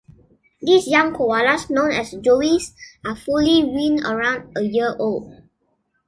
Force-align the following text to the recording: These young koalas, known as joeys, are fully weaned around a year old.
These 0.63 0.87
young 0.87 1.13
koalas, 1.13 1.69
known 1.69 1.91
as 1.91 2.11
joeys, 2.15 2.73
are 3.05 3.15
fully 3.15 3.63
weaned 3.63 3.99
around 4.03 4.51
a 4.57 4.63
year 4.63 4.95
old. 4.97 5.31